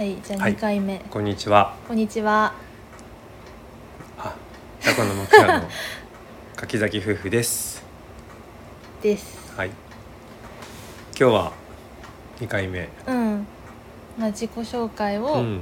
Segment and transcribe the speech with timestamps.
[0.00, 1.76] はいじゃあはい2回目、こんにちは。
[1.86, 2.54] こんにちは
[4.16, 4.34] あ、
[4.82, 5.68] タコの木屋の
[6.56, 7.84] 柿崎夫婦です。
[9.02, 9.68] ですはい。
[9.68, 11.52] 今日は
[12.40, 12.88] 二回目。
[13.06, 13.46] うん
[14.18, 15.60] まあ自己紹介をうん。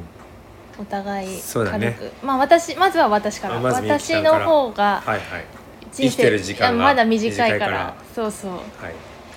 [0.78, 5.44] お互いそうだね軽く、まあ私まずは私からあまずみ私んからの方がはいはい
[5.90, 8.58] 人生きてる時間がいやまだ短いから短いからそうそうは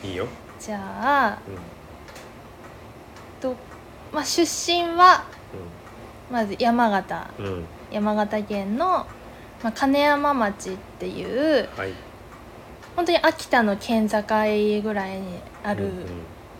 [0.04, 0.07] い。
[0.07, 0.27] いいよ。
[0.59, 1.57] じゃあうん。
[3.41, 3.55] と、
[4.14, 5.23] まあ、出身は
[6.31, 7.45] まず山形うん。
[7.45, 7.66] うん。
[7.91, 9.05] 山形県の、
[9.63, 11.94] まあ、金山町っていうはい。
[12.95, 14.18] 本当に秋田の県境
[14.84, 16.05] ぐらいにあるうん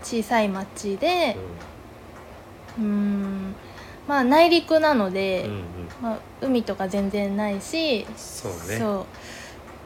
[0.02, 1.38] 小さい町で
[2.80, 3.56] うんん
[4.08, 5.64] まあ内陸なので、うんうん。
[6.02, 8.78] まあ、海とか全然ないしそうだね。
[8.78, 9.06] そう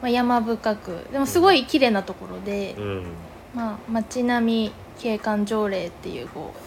[0.02, 3.06] まあ、山深くでもすごい綺麗なところで、うん。
[3.54, 6.65] まあ、町並み景観条例っていうこう、まあ、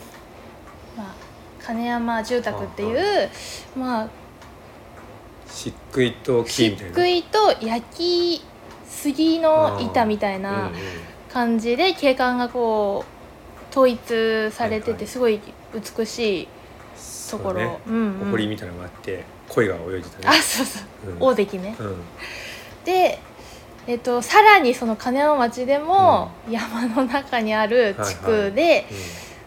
[1.69, 3.29] 金山住宅っていう
[3.77, 4.09] まあ
[5.47, 6.85] 漆喰と木漆。
[6.85, 7.81] 喰と焼
[8.39, 8.41] き
[8.87, 10.73] 杉の板みたいなん
[11.31, 15.39] 感じで景観がこう統一されててすごい
[15.97, 16.47] 美しい
[17.29, 17.79] ところ、そうね。
[17.87, 20.41] うんうん埃みたいなのがあって鯉が泳いでたあね。
[20.41, 21.95] そうそううん大関ねうん。
[22.83, 23.19] で、
[23.85, 28.87] えっと、さらにその金山町でも山の中にある地区で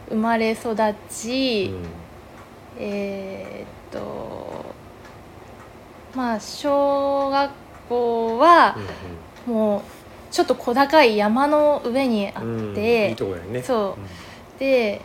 [0.09, 0.77] 生まれ育
[1.11, 2.02] ち、うん。
[2.79, 4.65] うんえーっと
[6.15, 7.51] まあ小学
[7.89, 8.77] 校は
[9.47, 9.83] うんもう
[10.31, 13.63] ちょっと小高い山の上にあうんうんって、いいとこだよね。
[13.63, 13.97] そ
[14.57, 14.59] う。
[14.59, 15.03] で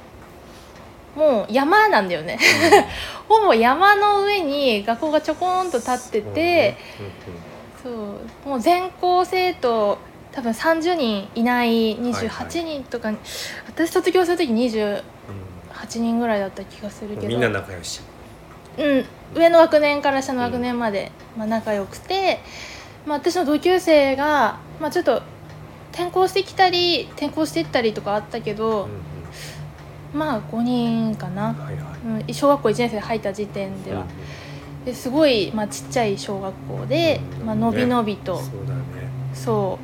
[1.16, 2.40] もう山なんだよね。
[3.28, 6.78] ほぼ山の上に学校がちょこんと立ってて、
[7.84, 8.50] そう。
[8.50, 9.98] もう全校生徒
[10.32, 13.12] 多分30人いない28人とか、
[13.68, 15.02] 私卒業する時28
[16.00, 17.28] 人ぐらいだった気がするけど。
[17.28, 18.02] みんな仲良し。
[18.78, 22.40] うん、上の学年から下の学年まで、まあ、仲良くて、
[23.06, 25.24] まあ、私の同級生が、まあ、ちょっと
[25.94, 28.90] 転校してきたり転校していったりとかあったけど、うん
[30.14, 31.50] まあ5人かな。
[31.50, 32.24] うん、はいはい。
[32.28, 34.06] うん、小学校1年生で入った時点では、
[34.86, 38.82] ですごい、まあ、ちっちゃい小学校で、うんまあのびのびと、そうだね。
[39.34, 39.80] そ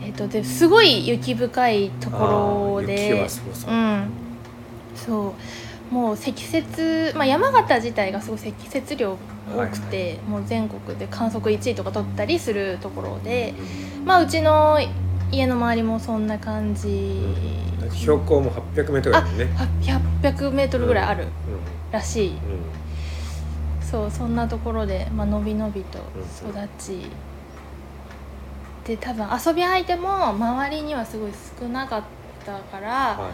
[0.00, 0.04] う。
[0.04, 3.28] えっ、とですごい雪深いところで。
[3.28, 3.70] そう。
[3.70, 4.10] うん
[5.06, 5.34] そ
[5.90, 5.94] う。
[5.94, 9.16] もう積雪、まあ、山形自体がすごい積雪量
[9.56, 13.54] 多くて、はいもう全国で観測1位とか取ったりするところで、
[13.98, 14.04] うん。
[14.04, 14.78] まあ、うちの
[15.30, 17.22] 家の周りもそんな感じ、
[17.80, 19.44] だって標高も800メートルだもんね。
[20.22, 21.30] 800メートルぐらいあるうん。
[21.92, 22.38] らしい、うん
[23.80, 25.98] そうそんなところで、まあのびのびと
[26.44, 26.50] うん。
[26.50, 27.06] 育ち、
[28.84, 32.02] で多分遊び相手も周りにはすごい少なかっ
[32.44, 33.32] たから、はいはい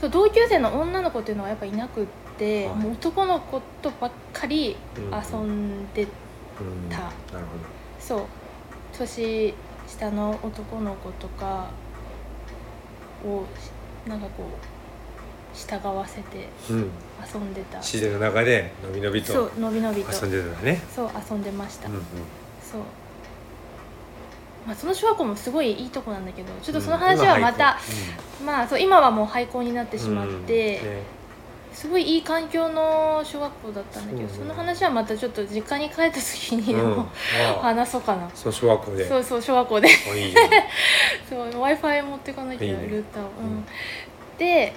[0.00, 2.06] そう同級生の女の子っていうのはやっぱいなくっ
[2.38, 2.76] て、はい。
[2.76, 5.04] もう男の子とばっかりうん。
[5.04, 6.08] 遊んで、うん。
[6.88, 7.12] たなる
[7.98, 8.20] そう。
[8.96, 9.54] 年
[9.86, 11.68] 下の男の子とか
[13.24, 13.44] を
[14.08, 16.78] なんかこう従わせてほど。
[16.80, 16.90] うん。
[17.34, 17.78] 遊んでた。
[17.78, 20.12] 自然の中でのびのびそとうのびのびと。
[20.12, 20.80] 遊んでたね。
[20.94, 22.02] そう遊んでました、うんうん。
[22.62, 22.82] そう
[24.68, 27.78] まあその小学校もすごいいいとこなんだけどちょっとその話はまた、
[28.44, 31.18] まあそう今はもう廃校になってしまって、うんね
[31.78, 36.90] すごいいい環境の小学校だったんだけどその話はまたちょっと実家に帰った時にでうん。
[36.90, 37.08] も、
[37.62, 39.08] 話そうかなそう小学校で。
[39.08, 39.88] そうそう小学校で。
[41.30, 43.22] w i f i 持っていかなきゃいいねルーター。
[43.22, 43.46] を、うん。
[43.46, 43.66] うん。
[44.38, 44.72] で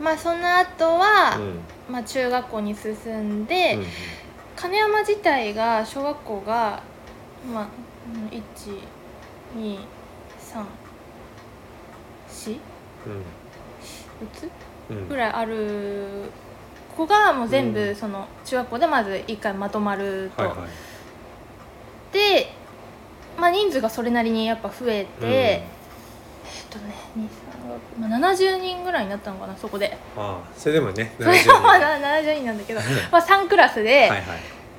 [0.00, 1.58] まあその後は、うん。
[1.92, 3.86] まあ、中学校に進んで、うん。
[4.54, 6.80] 金山自体が小学校が
[7.52, 7.66] まあ
[9.54, 9.78] 12344
[12.28, 12.56] つ
[14.90, 14.96] うん。
[14.96, 15.08] うん。
[15.08, 16.30] ぐらいある
[16.96, 17.72] 子がもう全うん。
[17.72, 20.68] 部その中学校でまず1回まとまると、はいはい。
[22.12, 22.52] で、
[23.38, 25.70] まあ、人数がそれなりにやっぱ増えて、えっ
[26.68, 27.26] とね2 3
[28.06, 29.96] 6、まあ、70人ぐらいになったのかなそこで。
[30.16, 32.80] ああそれでもね それ70人はまだ70人なんだけど、
[33.10, 34.22] まあ、3クラスで、はいはい。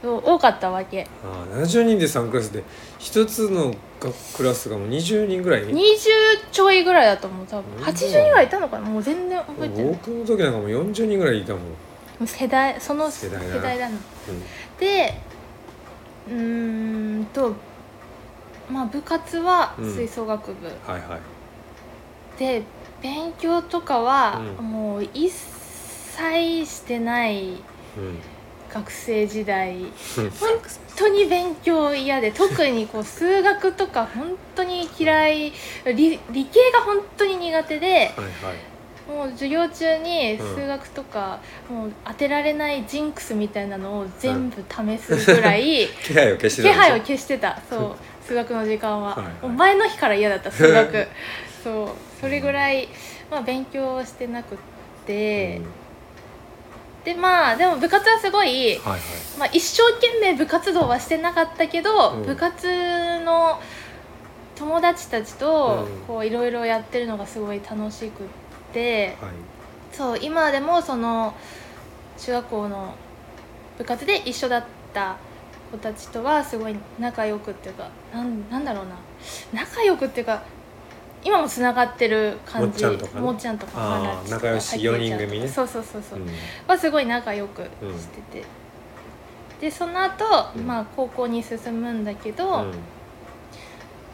[0.03, 1.07] 多かったわけ。
[1.23, 2.63] ああ70人で3クラスで
[2.97, 5.75] 一つの学クラスがもう20人ぐらい？20
[6.51, 7.75] ちょいぐらいだと思う多分。
[7.77, 7.83] うん。
[7.83, 8.85] 80人ぐらいいたのかな？
[8.89, 9.93] もう全然覚えてない。
[9.93, 11.59] 僕の時なんかもう40人ぐらいいたも
[12.23, 13.95] ん、世代その世世代だな。
[13.95, 14.79] うん。
[14.79, 15.13] で
[16.27, 17.53] うーんと
[18.71, 19.93] まあ部活はうん。
[19.93, 22.39] 吹奏楽部、はいはい。
[22.39, 22.63] で
[23.03, 24.65] 勉強とかはうん。
[24.65, 27.49] もう一切してない
[27.97, 28.19] うん
[28.73, 29.75] 学生時代。
[29.77, 29.89] うん。
[29.89, 30.49] 本
[30.95, 35.51] 当に勉強嫌で特にこう数学とか本当に嫌い。
[35.85, 38.11] 理理系が本当に苦手ではいはい。
[39.07, 40.55] もう授業中にうん。
[40.55, 41.39] 数学とか、
[41.69, 47.59] もう当てられないジンクスみたいなのを全部試すぐらい、 気配を消してた気配を消してた。
[47.69, 47.95] そう。
[48.25, 49.33] 数学の時間は、はいはい。
[49.41, 51.07] もう前の日から嫌だった数学。
[51.63, 51.87] そう。
[52.21, 52.87] それぐらい、
[53.29, 54.57] まあ、勉強はしてなくっ
[55.05, 55.65] て、うん
[57.03, 58.99] でまあでも部活はすごい、はいはい。
[59.39, 62.25] まあ、一生懸命部活動はしてなかったけど、うん。
[62.25, 63.59] 部活の
[64.55, 66.05] 友達たちとうん。
[66.07, 68.27] こういろいろやってるのがすごい楽しくっ
[68.73, 69.31] て、はい。
[69.91, 71.33] そう今でもその
[72.19, 72.93] 中学校の
[73.77, 74.63] 部活で一緒だっ
[74.93, 75.17] た
[75.71, 78.95] 子たちとはすごい仲良くっていうかなんなんだろうな。
[79.53, 80.43] 仲良くっていうか
[81.23, 82.83] 今もつながってる感じ。
[82.85, 83.21] もっちゃんとかね。
[83.21, 84.21] もっちゃんとか。
[84.29, 85.47] 仲良しさきえちゃんとか四人組ね。
[85.47, 86.27] そうそうそうそう、うん。
[86.67, 87.69] はすごい仲良くし
[88.07, 88.45] てて、
[89.59, 90.25] でその後、
[90.55, 90.65] うん。
[90.65, 92.73] まあ高校に進むんだけど、うん。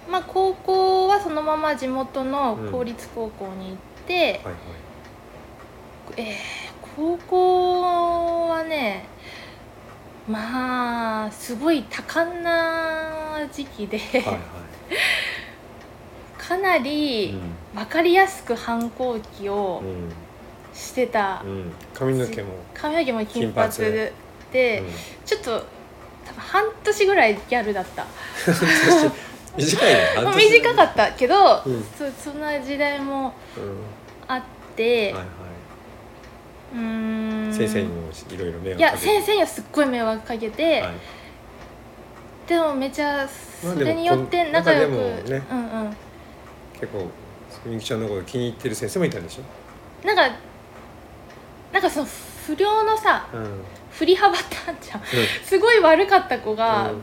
[0.09, 4.53] まあ高校はそのまま地元の公立高校に行って、はいはい。
[6.17, 9.05] えー高校はね
[10.27, 14.39] まあすごい多感な時期で、はいはい
[16.47, 17.37] かなり
[17.75, 20.09] 分かりやすく反抗期をうん。
[20.73, 21.43] してた、
[21.93, 23.71] 髪の毛も髪の毛も金髪
[24.51, 24.87] で、うん。
[25.25, 28.05] ちょっと多分半年ぐらいギャルだった。
[29.57, 29.95] 短い
[30.61, 31.83] 短かったけど、うん。
[31.97, 33.77] そそんな時代もうん。
[34.27, 34.41] あっ
[34.75, 35.25] て、はいは
[36.75, 37.49] うーん。
[37.49, 39.15] い先生にもいろいろ迷いや惑かけて。
[39.15, 40.91] 先生にはすっごい迷惑かけて、はい。
[42.47, 43.27] でもめちゃ
[43.63, 45.47] まあそれによって仲良く、でもこん中でもね。
[45.49, 45.97] うんうん
[46.79, 47.09] 結構
[47.65, 50.07] みゆきちゃんのこと気に入ってる先生もいたんでしょ？
[50.07, 50.35] なんか
[51.73, 52.07] なんかその
[52.45, 53.63] 不良のさうん。
[53.91, 55.01] 振り幅ってあんじゃん。
[55.43, 57.01] すごい悪かった子が、うん。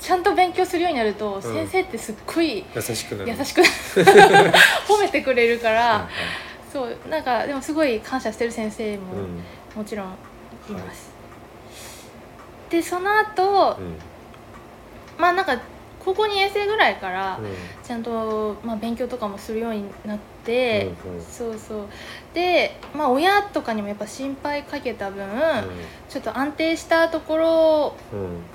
[0.00, 1.42] ちゃんと勉強するようになると、ん。
[1.42, 3.30] 先生ってすっごい優しくなる。
[3.38, 3.62] 優しく
[4.88, 6.08] 褒めてくれるから、はいはい
[6.72, 9.42] そうなんかでもすごい感謝してる先生もうん。
[9.76, 10.06] もちろん
[10.68, 11.10] います、
[12.68, 13.96] でその後、うん。
[15.16, 15.56] まあなんか
[16.06, 17.44] 高校2年生ぐらいからうん。
[17.84, 21.20] ちゃんと、まあ、勉強とかもするようになって、うんうん。
[21.20, 21.86] そうそう。
[22.32, 25.26] でまあ親とかにもやっぱ心配かけた分、
[26.08, 27.96] ちょっと安定したところ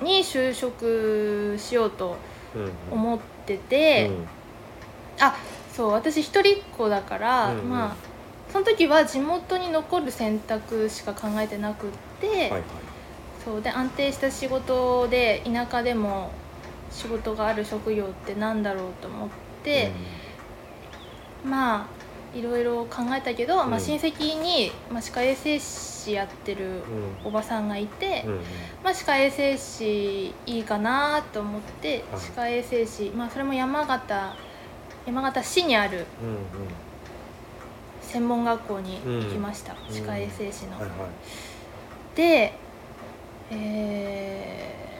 [0.01, 0.07] うん。
[0.07, 2.15] に就職しようと
[2.56, 2.71] うん。
[2.92, 4.25] 思ってて、うん。
[5.19, 5.36] あ
[5.74, 7.69] そう私一人っ子だから、うんうん。
[7.69, 7.95] まあ
[8.51, 11.89] その時は地元に残る選択しか考えてなくっ
[12.21, 12.62] て、はいはい。
[13.44, 16.30] そうで安定した仕事で田舎でも
[16.91, 19.29] 仕事がある職業ってなんだろうと思っ
[19.63, 19.91] て、
[21.43, 22.01] まあ
[22.33, 23.79] いろいろ考えたけど、まあ、うん。
[23.79, 26.65] 親戚に、まあ、歯科衛生士やってる
[27.23, 27.27] うん。
[27.27, 28.39] おばさんがいて、うんうん。
[28.83, 32.21] まあ、歯科衛生士いいかなと思ってはい。
[32.21, 34.35] 歯科衛生士、まあ、それも山形
[35.05, 36.05] 山形市にあるうん
[38.01, 39.93] 専門学校に行きました、うん。
[39.93, 40.73] 歯科衛生士の。
[40.73, 40.91] はいはい。
[42.15, 42.53] で
[43.51, 44.90] えー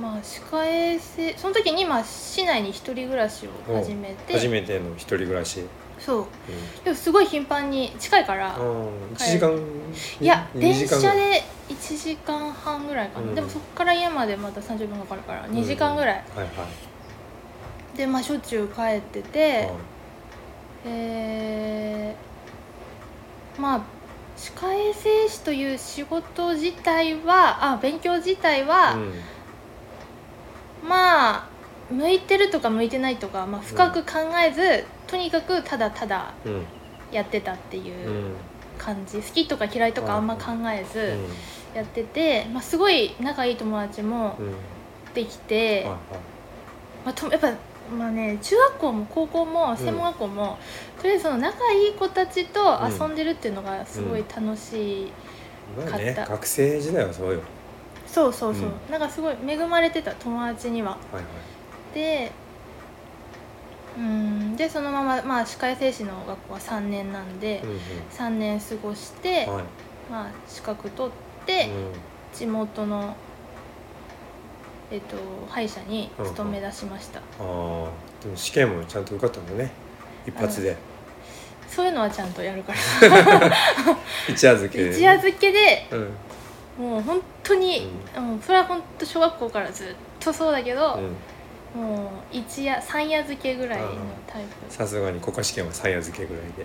[0.00, 4.32] まあ歯科衛生その時にまあ市内に一人暮らしを始めて。
[4.32, 5.60] 初めての一人暮らし。
[5.60, 5.64] う。
[5.64, 5.68] ん。
[5.98, 6.26] そう
[6.84, 9.56] でもすごい頻繁に近いからあー一時間？
[10.20, 13.34] いやに電車で1時間半ぐらいかな、うん。
[13.34, 17.96] でもそこから家までまた30分かかるから2時間ぐらい、はいはい。
[17.96, 19.70] でまあしょっちゅう帰ってて、はい
[20.86, 23.82] えーまあ
[24.34, 29.12] 歯科衛生士という仕事自体はあ勉強自体は、うん
[30.88, 31.48] まあ
[31.90, 36.62] 向いてるとか向いてないとか、まあ、深く考えず、とにかくただただうん。
[37.12, 38.34] やってたっていううん。
[38.78, 41.02] 感じ、好きとか嫌いとかあんま考えずう
[41.76, 41.76] ん。
[41.76, 44.54] やってて、まあ、すごい仲いい友達もうん。
[45.14, 45.98] できて、はいはい。
[47.04, 47.52] まあ、とやっぱ
[47.98, 50.58] まあね中学校も高校も専門学校も、
[51.00, 55.12] とりあえずその仲いい子たちと遊んでるっていうのがすごい楽しい、
[55.76, 57.40] まあね買った学生時代はそうよ
[58.12, 60.90] そうそうそう、うなんかすごい恵まれてた友達には。
[60.90, 61.94] はいはい。
[61.94, 62.30] で
[63.96, 67.78] うんでそのまま、まあ、歯科衛生士の学校は3年なんで、うんうん。
[68.10, 69.64] 3年過ごして、はい。
[70.10, 71.70] まあ、資格取って、
[72.34, 73.16] 地元の、
[74.90, 75.16] えっと、
[75.48, 77.90] 歯医者に勤め出しました、うんああ
[78.22, 79.72] でも試験もちゃんと受かったんだね。
[80.26, 80.76] 一発で。
[81.66, 82.78] そういうのはちゃんとやるから。
[84.28, 84.90] 一夜漬け。
[84.90, 85.88] 一夜漬けで
[86.78, 86.90] うん。
[86.90, 89.88] もう本当に、うん、それは本当小学校からずっ
[90.20, 91.16] とそうだけど、うん。
[91.74, 93.88] もう一夜三夜漬けぐらいの
[94.26, 94.72] タイプ。
[94.72, 96.62] さすがに国家試験は三夜漬けぐらいで。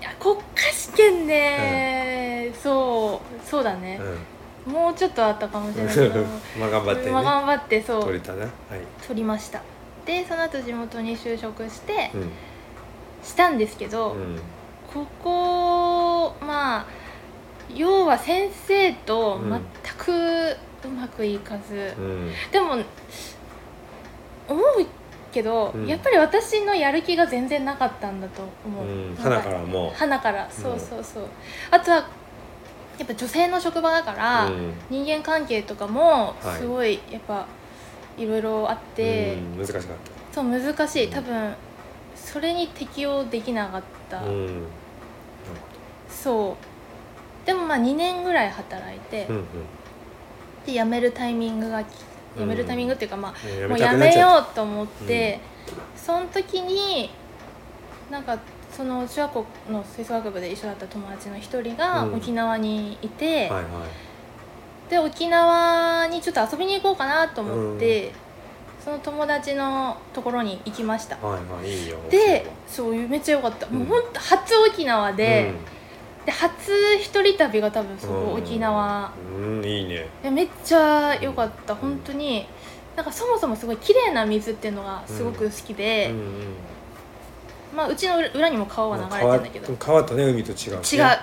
[0.00, 4.00] いや国家試験ね、そうそうだね、
[4.64, 6.24] もうちょっとあったかもしれないけど。
[6.58, 7.10] まあ頑張ってね。
[7.10, 8.02] まあ頑張ってそう。
[8.02, 8.42] 取れたな。
[8.42, 8.50] はい。
[9.06, 9.60] 取りました。
[10.06, 12.30] でその後地元に就職して、うん。
[13.24, 14.40] したんですけど、うん。
[14.92, 16.86] ここまあ
[17.74, 19.60] 要は先生と全
[19.96, 22.32] くうまくいかず、うん。
[22.50, 22.76] でも
[24.48, 24.86] 思う
[25.32, 25.86] けど、うん。
[25.86, 29.16] やっぱり私のやる気が全然なかったんだと思う、うん。
[29.16, 29.92] 花からも。
[29.94, 30.48] 花から。
[30.50, 31.24] そうそうそう、
[31.70, 31.96] あとは
[32.98, 34.72] やっぱ女性の職場だから、うん。
[34.88, 36.60] 人間関係とかもはい。
[36.60, 37.46] すごいやっぱ
[38.16, 39.58] いろいろあって、うん。
[39.58, 39.82] 難しかっ
[40.32, 41.08] そう難しい。
[41.08, 41.54] 多分
[42.14, 44.22] それに適応できなかった、
[46.08, 46.56] そう
[47.48, 49.44] でもまあ2年ぐらい働いて、うんうん。
[50.66, 51.82] で辞めるタイミングが
[52.36, 55.40] 辞めるタイミングっていうか、まあえーもうやたくなっちゃっめようと思って、
[55.96, 57.08] その時に
[58.10, 58.38] なんか
[58.70, 62.14] その中学校の吹奏楽部で一緒だった友達の一人がうん。
[62.16, 64.90] 沖縄にいて、たはいはい。
[64.90, 68.12] で沖縄にちょっと遊びに行こうかなと思って、
[68.84, 71.16] その友達のところに行きました。
[71.16, 71.96] はいはいいいよ。
[72.10, 75.54] でそうめっちゃ良かった、もうほんと初沖縄で,、
[76.28, 79.10] で初一人旅が多分そこ、沖縄。
[79.34, 80.06] うんいいね。
[80.22, 81.74] でめっちゃ良かった。
[81.74, 82.46] 本当に
[82.94, 86.24] なんかそもそもすごい綺麗な水っていうのがすごく好きで、うんうん。
[87.74, 91.18] まあうちの裏にも川は流れてるんだけど、違う川とね海と違うし違うね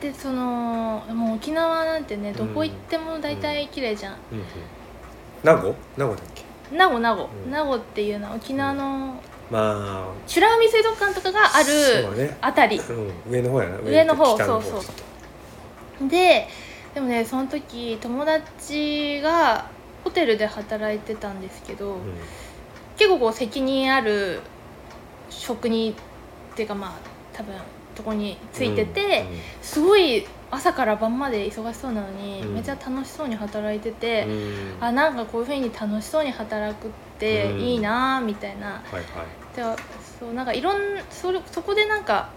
[0.00, 4.44] でそのもう沖縄なんてねどこ行っても大体綺麗じゃん、うんうん。
[5.44, 5.74] 名護？
[5.98, 6.44] 名護だっけ？
[6.74, 7.50] 名護名護、うん。
[7.50, 11.72] 名護っていうのは沖縄のま美ら海水族館とかがあそ
[12.08, 12.36] うるね。
[12.40, 12.78] あたり。
[12.78, 13.12] うん。
[13.30, 13.78] 上の方やな。
[13.78, 14.78] 上の方北そうそ
[16.04, 16.48] うで
[16.94, 19.66] でもねその時友達が
[20.04, 22.00] ホテルで働いてたんですけど、とうん。
[22.96, 24.40] 結構こう責任ある
[25.30, 25.90] 職に
[26.52, 26.92] っていうかまあ
[27.32, 27.54] 多分
[27.94, 29.24] とこについてて、
[29.62, 32.54] すごい朝から晩まで忙しそうなのに、うん。
[32.54, 34.32] めっちゃ楽しそうに働いてて、うん。
[34.32, 36.90] うんあなんかこういうふうに楽しそうに働くっ
[37.20, 39.04] ていいなーみたいな、はいはい。
[39.54, 39.62] で
[40.18, 40.76] そうなんかいろん
[41.10, 42.30] それそこでなんか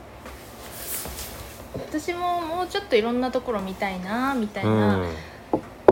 [1.75, 4.99] 私ももうちょっといろんなところ見たいなーみたいな、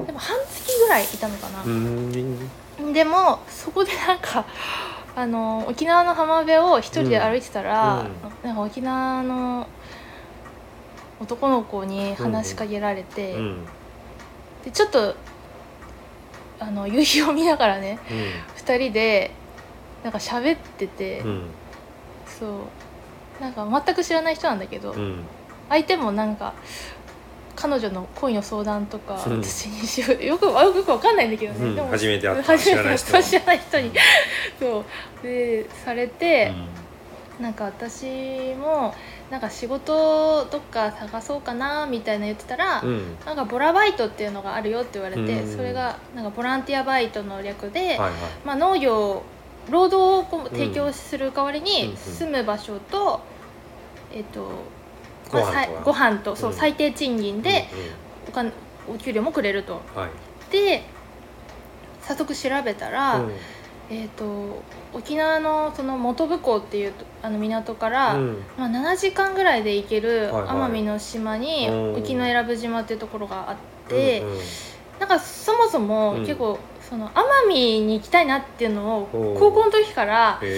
[0.05, 1.63] でも半月ぐらいいたのかな。
[1.63, 2.49] う、ん。
[2.79, 4.45] うんでもそこでなんか
[5.15, 8.47] あの沖縄の浜辺を一人で歩いてたら、うん。
[8.47, 9.67] なんか沖縄の
[11.19, 13.65] 男の子に話しかけられて、うん。
[14.65, 15.15] でちょっと
[16.61, 17.99] あの夕日を見ながらね
[18.57, 19.31] 2人で
[20.03, 21.43] なんか喋ってて、うん。
[22.25, 22.49] そう。
[23.41, 25.23] なんか全く知らない人なんだけど、うん。
[25.69, 26.53] 相手もなんか
[27.55, 29.43] 彼女の恋の相談とかうん。
[29.43, 31.75] 私にしようよくよくわかんないんだけどね、うん。
[31.75, 32.57] でも初めて会った。
[32.57, 33.11] 知らない人。
[33.11, 33.23] た。
[33.23, 33.91] 知らない人に、
[34.59, 34.85] そ
[35.21, 35.23] う。
[35.23, 36.51] でされて、
[37.39, 38.95] なんか私も
[39.31, 43.15] なんか仕事どっか探そうかなみたいな言ってたら、うん。
[43.25, 45.55] なんかボラバイトっていうのがあるよって言われて、うん。
[45.55, 48.11] それがなんかボランティアバイトの略で、はいはい。
[48.43, 49.23] まあ、農業
[49.69, 51.97] 労働をこう提供する代わりうんにうん。
[51.97, 53.21] 住む場所と、
[54.13, 54.49] えっ、と
[55.31, 56.57] ご飯とご飯とそう、うん。
[56.57, 57.69] 最低賃金で
[58.27, 58.51] うお金
[58.93, 59.75] お給料もくれると。
[59.75, 60.51] んはい。
[60.51, 60.83] で
[62.01, 63.31] 早速調べたら、うん
[63.93, 68.37] えっ、と沖縄のその本部港っていうとあの港から、うん。
[68.57, 70.47] まあ、7時間ぐらいで行けるはいはい。
[70.69, 71.95] 奄美の島にうん。
[71.95, 73.55] 沖永良部島っていうところがあっ
[73.89, 74.39] て、うんうん。
[74.99, 76.21] なんかそもそもうん。
[76.21, 79.07] 結構その奄美に行きたいなっていうのを
[79.37, 80.51] 高校の時からぼん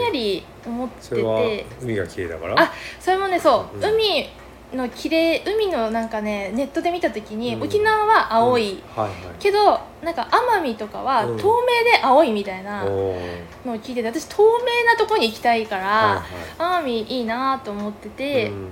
[0.00, 1.66] やり思ってて。
[1.80, 2.60] 海が綺麗だから？
[2.62, 3.84] あそれもねそう、うん。
[3.84, 4.28] 海
[4.74, 7.62] の綺麗海のなんかねネットで見た時に、うん。
[7.62, 9.14] 沖縄は青い、はいはい。
[9.38, 11.38] けどなんか奄美とかはうん。
[11.38, 13.18] 透明で青いみたいなのを
[13.66, 16.24] 聞いてて私透明なとこに行きたいから、は
[16.58, 18.68] いは奄美いいなと思っていて、うん。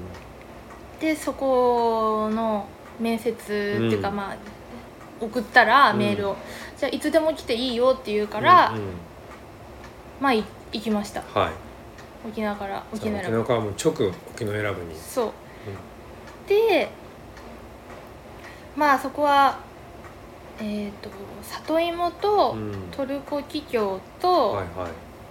[1.00, 2.66] でそこの
[2.98, 4.16] 面接っていうか、うん。
[4.16, 4.36] まあ
[5.20, 5.98] 送ったらうん。
[5.98, 6.36] メールを、
[6.78, 8.82] じゃあいつでも来ていいよって言うから、うんうん。
[10.20, 11.22] まあい行きました。
[11.34, 11.52] はい。
[12.28, 13.92] 沖縄からじ沖縄沖縄からもう直
[14.34, 14.94] 沖永良部に。
[14.96, 15.32] そう、
[16.48, 16.90] で
[18.76, 19.58] まあそこは
[20.60, 21.10] えっ、と
[21.42, 22.72] 里芋とうん。
[22.90, 24.90] トルコキキョウと,、はいはい。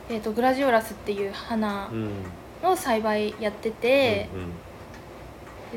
[0.09, 2.09] えー、とグラジオラスっていう花うん
[2.63, 4.51] の栽培やってて、うん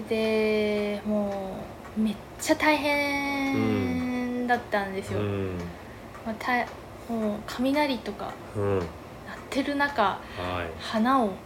[0.08, 1.56] でも
[1.98, 5.58] うめっちゃ大変だったんですよ、うん。
[6.24, 6.52] まあ、た
[7.12, 8.78] もう雷とかうん。
[8.78, 8.86] 鳴っ
[9.50, 10.20] てる中はい。
[10.80, 11.36] 花をはい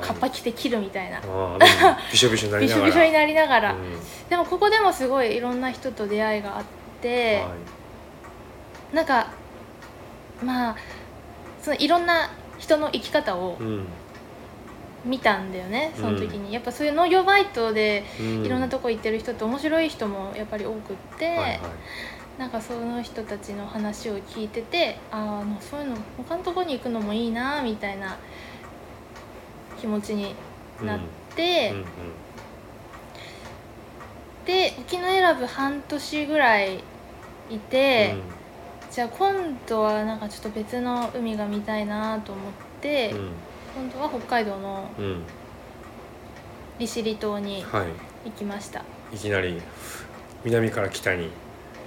[0.00, 1.20] カッパ着て切るみたいな、
[2.10, 2.82] びしょびしょになりびながら。
[2.82, 4.28] しょびしょになりながら、うん。
[4.28, 6.64] でもここでもすごいいろんな人と出会いがあっ
[7.00, 7.42] て、は
[8.92, 8.96] い。
[8.96, 9.28] なんか
[10.42, 10.76] まあ
[11.62, 13.86] そのいろんな人の生き方をうん。
[15.04, 16.54] 見たんだよね、その時に。
[16.54, 18.46] やっぱそういう農業バイトでうん。
[18.46, 21.60] いろんなとこ行ってる人って面白い人もやっぱり多くって、はいはい。
[22.38, 28.16] なんかその人たちの話を聞いててあーあのそういうの他のとこに行くのもいいなみたいな
[29.84, 30.34] 気持ちに
[30.82, 31.00] なっ
[31.36, 31.84] て、うんうん
[34.46, 36.74] で沖永良部半年ぐらい
[37.48, 38.14] いて、
[38.90, 43.30] じゃあ今度はなんかちょっと別の海が見たいなと思って、うん。
[43.74, 45.22] 今度は北海道のうんうん
[46.78, 47.86] 利尻島にはい
[48.26, 48.82] 行きました。
[49.14, 49.16] い。
[49.16, 49.62] きなり
[50.44, 51.30] 南から北に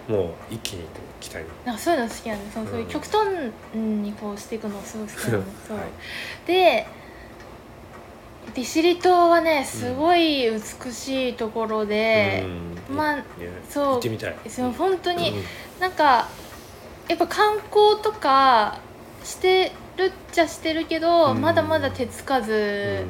[0.08, 0.86] もう一気に
[1.20, 1.46] 北に。
[1.64, 2.90] なんかそういうの好きなんでそのそういううん。
[2.90, 3.28] 極端
[3.76, 5.88] にこうしていくのすごい好きなんですそう、 はい。
[6.48, 6.88] で
[8.58, 12.44] 利尻島はねすごい美しいところで、
[12.90, 12.96] うん。
[12.96, 13.24] まあね
[13.70, 13.86] そう。
[13.86, 14.36] 行ってみたい。
[14.50, 15.44] そう本当に、うん。
[15.80, 16.28] なんか
[17.08, 18.80] やっぱ観光とか
[19.24, 21.42] してるっちゃしてるけど、うん。
[21.42, 23.06] まだまだ手つかず、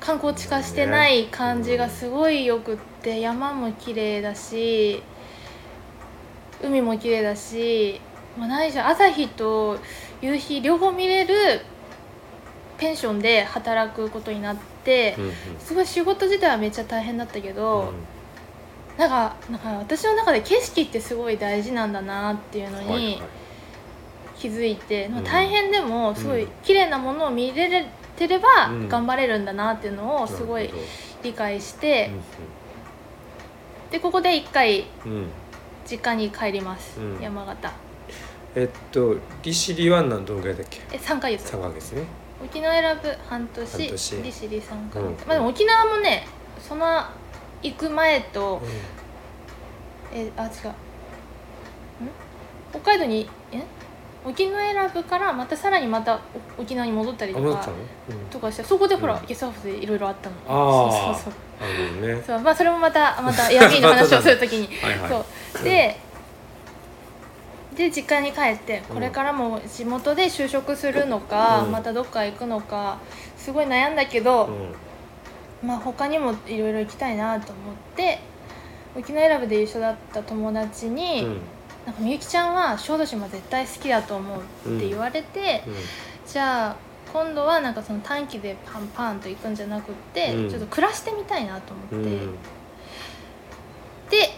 [0.00, 5.02] 観光地化してない感じがすごいよくって山も綺麗だし
[6.62, 8.00] 海も綺麗だし、
[8.38, 9.78] まあ、何しろ朝日と
[10.22, 11.60] 夕日両方見れる
[12.78, 15.32] ペンションで働くことになってうんうん。
[15.58, 17.92] すごい仕事自体はめっちゃ大変だったけど、
[18.96, 23.22] なんかなんか私の中で景色ってすごい大事なんだなっていうのに、はいはい。
[24.38, 25.24] 気づいて、ん。
[25.24, 26.50] 大変でもすごいうん。
[26.62, 28.88] 綺麗なものを見れてればうん。
[28.88, 30.70] 頑張れるんだなっていうのをすごい
[31.22, 32.10] 理解して
[33.90, 35.12] でここで1回うん。
[35.12, 35.26] うん
[35.90, 37.18] 実家に帰ります、うん。
[37.18, 37.72] 山形。
[38.54, 40.80] えっと利尻は何どのぐらいだっけ？
[40.92, 41.48] え3ヶ月。
[41.48, 42.02] 三ヶ月ね
[42.44, 44.22] 沖縄選ぶ半年半年。
[44.22, 45.12] 利尻3ヶ月、うん。
[45.26, 46.26] まあでも沖縄もね
[46.60, 47.04] その
[47.62, 48.60] 行く前と、
[50.12, 50.50] えあ違う。
[50.50, 50.50] う
[52.04, 52.10] ん？
[52.70, 53.62] 北海道にえ？
[54.24, 56.20] 沖縄選ぶからまたさらにまた
[56.58, 57.68] お沖縄に戻ったりとか
[58.08, 58.16] うん。
[58.30, 59.26] とかしてそこでほら、うん。
[59.26, 60.36] ゲストハウスでいろいろあったの。
[60.46, 61.14] あー。
[61.14, 62.14] そうそうあのね。
[62.14, 64.66] そうそうまあそれもまたまた闇の話をするときに。
[64.78, 65.10] はいはい。
[65.10, 65.24] そ
[65.60, 65.64] う。
[65.64, 65.98] で
[67.78, 71.70] で実家に帰ってこれからも地元で就職するのか、うん。
[71.70, 72.98] またどっか行くのか
[73.36, 74.50] すごい悩んだけど、う
[75.64, 75.68] ん。
[75.68, 78.18] まあ他にもいろいろ行きたいなと思って
[78.96, 81.40] 沖縄選ぶで一緒だった友達に、うん。
[81.86, 85.74] なんかみゆきちゃんは小豆島絶対好きだと思うって言われて、うん。
[86.26, 86.76] じゃあ
[87.12, 90.50] 今度はなんかその短期でパンパンと行くんじゃなくって、うん。
[90.50, 92.34] ちょっと暮らしてみたいなと思って、うん。
[94.10, 94.30] で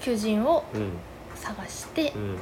[0.00, 0.92] 求人をうん。
[1.34, 2.38] 探して、うん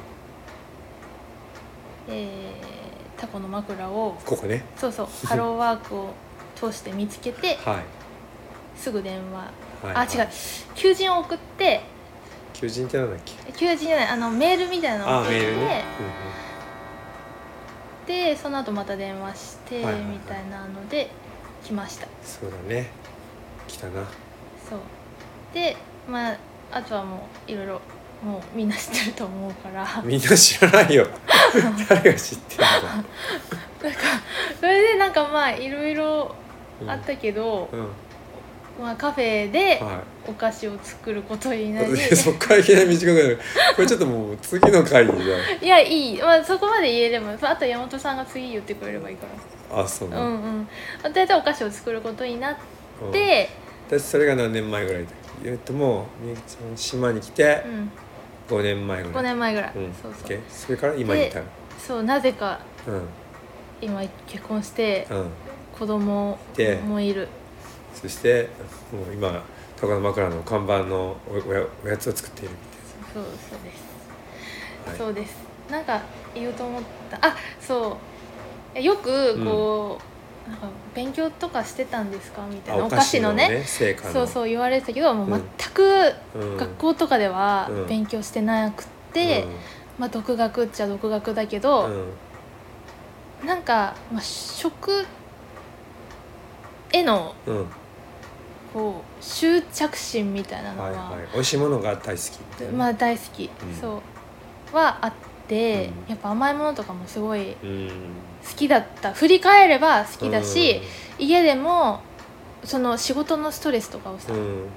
[2.09, 4.64] えータコの枕をここね。
[4.77, 6.11] そうそう ハローワークを
[6.57, 7.77] 通して見つけてはい。
[8.77, 9.38] すぐ電話、
[9.83, 10.29] はいあ違う。
[10.75, 11.81] 求人を送って
[12.53, 13.53] 求人ってなんだっけ？
[13.53, 15.85] 求人じゃないあのメールみたいなのをあ送って、
[18.07, 20.05] でその後また電話して、はいはいはい。
[20.11, 21.11] みたいなので
[21.64, 22.07] 来ました。
[22.23, 22.90] そうだね。
[23.67, 24.03] 来たな。
[24.69, 24.79] そう。
[25.55, 25.77] で
[26.09, 26.37] まあ
[26.73, 27.81] あとはもういろいろ
[28.24, 30.02] もうみんな知ってると思うから。
[30.02, 31.06] みんな知らないよ。
[31.88, 32.64] 誰が知ってる
[34.58, 36.34] それでなんかまあいろいろ
[36.82, 37.88] のあったけど、うん、うん
[38.80, 43.38] まあ、カフェではお菓子を作ることになり、いでそっからいきなり短くなる。
[43.76, 45.14] これちょっともう次の回じゃ
[45.62, 49.26] いやいい、まあ、そこまで言えればあと山本さんが次言ってくれればいいか
[49.70, 49.82] ら。
[49.82, 50.32] あそうなの、うん
[51.04, 51.12] うん。
[51.12, 52.56] 大体お菓子を作ることになっ
[53.06, 53.12] うん。
[53.12, 53.48] て、
[53.87, 55.08] 私それが何年前ぐらいだ
[55.44, 57.90] えっともうみゆきちゃん島に来てうん、
[58.48, 59.94] 5年前ぐら5い年前ぐらい、うん。
[59.94, 60.28] そうそう。
[60.28, 61.44] OK それから今に至る。
[61.78, 63.02] そうなぜかうん。
[63.80, 65.26] 今結婚してうん。
[65.78, 67.28] 子供でもいる。
[67.94, 68.48] そして
[68.92, 69.42] もう今
[69.80, 72.57] 高野枕の看板のおおやおやつを作っているみ
[73.12, 73.83] そうそうです、
[74.85, 74.92] たい。
[74.92, 75.37] な、そうです。
[75.70, 76.02] なんか
[76.35, 77.18] 言おうと思った。
[77.26, 77.98] あそ
[78.76, 78.80] う。
[78.80, 80.13] よくこう、
[80.48, 82.42] なんか勉強とかしてたんですか？
[82.48, 83.64] みたいなあお菓子のね
[84.12, 85.42] そうそう言われてたけどもううん。
[85.59, 87.87] 全くうん学校とかではうん。
[87.88, 89.46] 勉強してなくて、
[89.98, 93.46] まあ独学っちゃ独学だけうど、んうん。
[93.46, 95.07] なんか、まあ、食
[96.92, 97.66] へのうん。
[98.72, 101.28] こう執着心みたいなのは、はいはい。
[101.35, 103.50] 美味しいものが大好きまあ大好き、うん。
[103.80, 104.02] そ
[104.72, 104.76] う。
[104.76, 105.16] はあって、
[105.50, 106.09] うん。
[106.09, 107.88] やっぱ甘いものとかもすごいうん。
[108.46, 109.12] 好きだった。
[109.12, 110.80] 振り返れば好きだし、
[111.18, 112.00] 家でも
[112.64, 114.68] その仕事のストレスとかをさ、うん。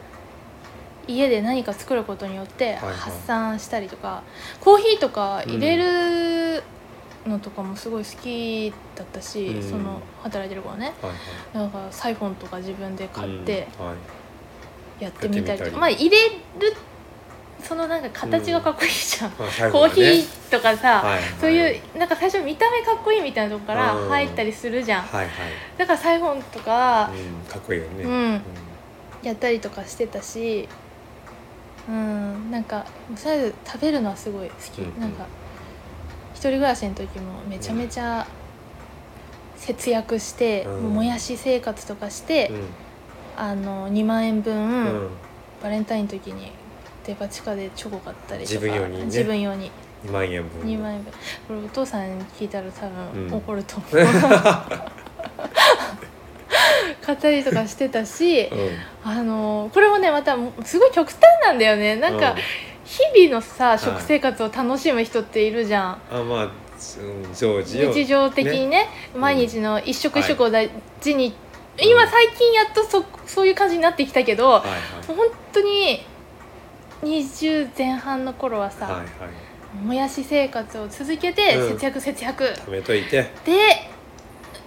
[1.07, 4.23] 家で何か作ることによってはい発散したりとか、
[4.61, 6.63] コーヒーとか入れる
[7.25, 9.63] のとかもすごい好きだったし、うん。
[9.63, 10.93] その働いてる頃ね。
[11.01, 11.15] はいは
[11.55, 11.57] い。
[11.57, 13.85] なんかサイフォンとか自分で買ってうん。
[13.87, 15.03] はい。
[15.03, 15.71] やってみたりとか、やってみたり。
[15.71, 16.75] まあ入れる
[17.63, 21.23] そのなんか形がかっこいいじゃん、まあ最コーヒーとかさ、はいはい。
[21.41, 24.09] そういうなんか最初見た目かっこいいみたいなとこからうん。
[24.09, 25.29] 入ったりするじゃん、はいはい。
[25.77, 27.51] だからサイフォンとかうん。
[27.51, 28.03] かっこいいよね。
[28.03, 28.41] うん。
[29.23, 30.69] やったりとかしてたし
[31.89, 32.51] うん。
[32.51, 34.99] なんかとりあえず食べるのはすごい好き、うんうん。
[35.01, 35.25] なんか
[36.33, 38.27] 一人暮らしの時もめちゃめちゃ
[39.57, 40.71] 節約して、うん。
[40.83, 42.51] もうもやし生活とかして、
[43.35, 45.09] あの2万円分、うんうん。
[45.61, 46.51] バレンタインの時に
[47.07, 48.59] デパ地下でチョコ買ったりとか。
[48.59, 49.05] 自分用にね。
[49.05, 49.71] 自分用に。
[50.05, 50.61] 2万円分。
[50.61, 51.11] 2万円分。
[51.47, 53.91] これお父さんに聞いたら多うん分怒ると思う、
[57.01, 58.77] 買ったりとかしてたし、うん。
[59.03, 61.95] あのこれもねまたすごい極端なんだよね。
[61.95, 62.37] なんか、うん。
[62.83, 63.79] 日々のさい。
[63.79, 66.51] 食生活を楽しむ人っているじゃん、あまあ、うん、
[67.33, 67.93] 常時を。
[67.93, 70.69] 日常的にねん毎日の一食一食を大
[71.01, 71.87] 事に、うん。
[71.87, 76.05] 今最近やっとそそういう感じになってきたけど、はいもう本当に
[77.03, 79.03] 20前半の頃はさ、はいはい。
[79.03, 79.07] はい
[79.83, 81.69] もやし生活を続けてうん。
[81.73, 83.23] 節約節約、貯めといて。
[83.45, 83.91] で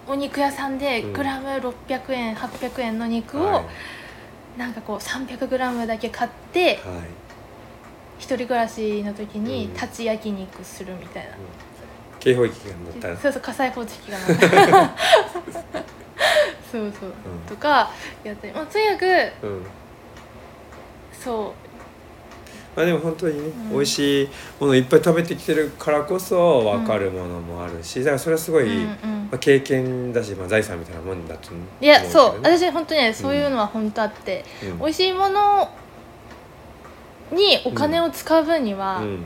[0.06, 1.12] お肉屋さんでうん。
[1.12, 3.60] グラム600円800円の肉を、は
[4.56, 4.58] い。
[4.58, 6.76] なんかこう 300g だけ買ってはい。
[8.18, 9.74] 一人暮らしの時にうん。
[9.74, 11.30] 立ち焼肉するみたいな、
[12.20, 13.08] 警報器が乗った。
[13.08, 14.94] らそうそう火災報知器が鳴った。
[16.70, 17.12] そうそう、ん。
[17.48, 17.90] とか
[18.22, 19.06] やったり、まあ、とにかく
[19.42, 19.66] うん。
[21.12, 21.54] そ
[22.76, 23.70] まあでも本当にね、ん。
[23.70, 24.28] 美味しい
[24.60, 29.28] ものいっぱい食べてきてるからこそ分かるものもあるし、だからそれはすごう、い、うんうん。
[29.30, 32.40] まあ、経験だし、まあ、財産みたいなもんだと思ういやそう。
[32.42, 34.78] 私本当にねそういうのは本当あって、うん。
[34.78, 35.70] 美味しいもの
[37.32, 39.24] にお金を使う分には、うん。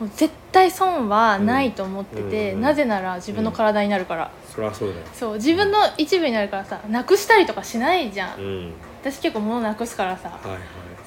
[0.00, 2.60] もう絶対損はないと思ってて、うん。
[2.60, 5.00] なぜなら自分の体になるから、そりゃそうだよ。
[5.12, 8.72] そう自分の一部になるからさなくしたりとかしないじゃん。
[9.02, 10.58] 私結構物なくすからさ、はいはい。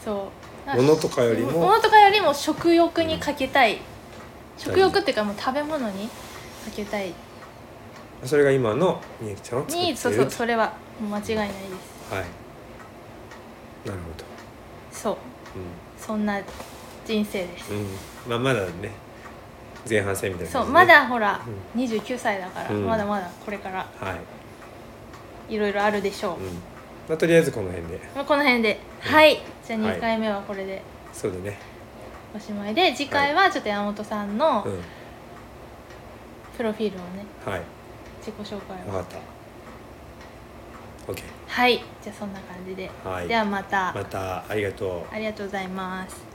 [0.04, 3.78] そう物とかよりも物とかよりも食欲にかけたい、ん。
[4.58, 7.13] 食欲っていうかもう食べ物にかけたい。
[8.24, 11.54] それが今のみゆきちゃんを作ってそうそうとそれは間違いないで
[12.10, 12.13] す。
[12.13, 12.26] はい。
[13.88, 14.21] なるほ
[14.91, 15.15] そう。
[15.15, 15.19] ど
[15.97, 16.39] そんな
[17.06, 17.88] 人生です、うん、うん、
[18.28, 18.91] まあまだね
[19.89, 21.41] 前半戦みたいなそうまだほら、
[21.76, 22.86] う29歳だから、うん。
[22.86, 24.15] まだまだこれからは
[25.50, 26.71] い、いろいろあるでしょう、うん
[27.08, 28.00] まあ、とりあえずこの辺で。
[28.16, 29.14] まあこの辺で、うん。
[29.14, 29.42] はい。
[29.66, 29.98] じゃあはい。
[29.98, 30.82] 2回目はこれで。
[31.12, 31.58] そうだね。
[32.34, 34.80] おしまいで次回はちょっと山本さんのうん。
[36.56, 37.62] プロフィールをねはい。
[38.20, 38.92] 自己紹介を。
[38.92, 39.18] 分かった。
[41.12, 41.84] OK はい。
[42.02, 43.28] じゃあそんな感じで、はい。
[43.28, 43.92] ではまた。
[43.94, 44.46] また。
[44.48, 45.14] ありがとう。
[45.14, 46.31] ありがとうございます